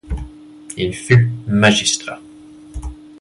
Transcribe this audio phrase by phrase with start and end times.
[0.77, 2.19] Il fut magistrat.